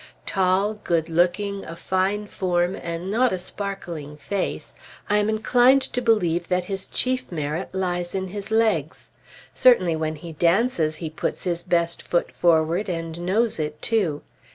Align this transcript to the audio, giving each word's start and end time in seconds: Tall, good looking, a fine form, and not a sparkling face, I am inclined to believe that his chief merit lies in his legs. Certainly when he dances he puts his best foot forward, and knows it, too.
Tall, 0.25 0.79
good 0.83 1.09
looking, 1.09 1.63
a 1.63 1.75
fine 1.75 2.25
form, 2.25 2.75
and 2.75 3.11
not 3.11 3.31
a 3.31 3.37
sparkling 3.37 4.17
face, 4.17 4.73
I 5.11 5.19
am 5.19 5.29
inclined 5.29 5.83
to 5.93 6.01
believe 6.01 6.47
that 6.49 6.65
his 6.65 6.87
chief 6.87 7.31
merit 7.31 7.69
lies 7.75 8.15
in 8.15 8.29
his 8.29 8.49
legs. 8.49 9.11
Certainly 9.53 9.97
when 9.97 10.15
he 10.15 10.31
dances 10.33 10.95
he 10.95 11.11
puts 11.11 11.43
his 11.43 11.61
best 11.61 12.01
foot 12.01 12.31
forward, 12.31 12.89
and 12.89 13.19
knows 13.23 13.59
it, 13.59 13.79
too. 13.83 14.23